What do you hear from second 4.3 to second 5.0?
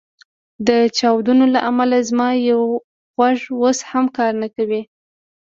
نه کوي